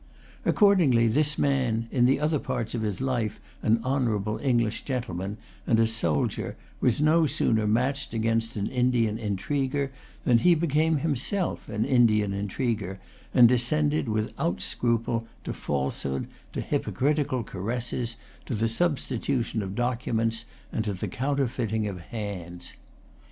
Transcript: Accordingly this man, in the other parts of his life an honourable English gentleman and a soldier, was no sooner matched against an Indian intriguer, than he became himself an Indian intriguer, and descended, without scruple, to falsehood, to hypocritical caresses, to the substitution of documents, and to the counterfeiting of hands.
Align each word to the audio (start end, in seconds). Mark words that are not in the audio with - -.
Accordingly 0.45 1.07
this 1.07 1.37
man, 1.37 1.87
in 1.91 2.05
the 2.07 2.19
other 2.19 2.39
parts 2.39 2.73
of 2.73 2.81
his 2.81 3.01
life 3.01 3.39
an 3.61 3.79
honourable 3.85 4.39
English 4.39 4.81
gentleman 4.83 5.37
and 5.67 5.79
a 5.79 5.85
soldier, 5.85 6.57
was 6.79 6.99
no 6.99 7.27
sooner 7.27 7.67
matched 7.67 8.11
against 8.11 8.55
an 8.55 8.65
Indian 8.65 9.19
intriguer, 9.19 9.91
than 10.25 10.39
he 10.39 10.55
became 10.55 10.97
himself 10.97 11.69
an 11.69 11.85
Indian 11.85 12.33
intriguer, 12.33 12.99
and 13.31 13.47
descended, 13.47 14.09
without 14.09 14.59
scruple, 14.59 15.27
to 15.43 15.53
falsehood, 15.53 16.27
to 16.51 16.61
hypocritical 16.61 17.43
caresses, 17.43 18.17
to 18.47 18.55
the 18.55 18.67
substitution 18.67 19.61
of 19.61 19.75
documents, 19.75 20.45
and 20.71 20.83
to 20.83 20.93
the 20.95 21.07
counterfeiting 21.07 21.85
of 21.85 21.99
hands. 22.01 22.73